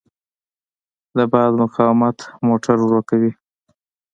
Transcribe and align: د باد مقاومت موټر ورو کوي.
د 1.15 1.17
باد 1.31 1.51
مقاومت 1.61 2.17
موټر 2.47 2.77
ورو 2.81 3.01
کوي. 3.09 3.31